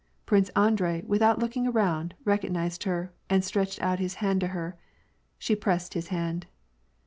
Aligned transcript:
Prince 0.25 0.49
Andrei, 0.55 1.03
without 1.05 1.37
looking 1.37 1.67
around, 1.67 2.15
recognized 2.25 2.85
her, 2.85 3.13
and 3.29 3.45
stretched 3.45 3.79
out 3.83 3.99
his 3.99 4.15
hand 4.15 4.41
to 4.41 4.47
her. 4.47 4.75
She 5.37 5.55
pressed 5.55 5.93
his 5.93 6.07
hand. 6.07 6.47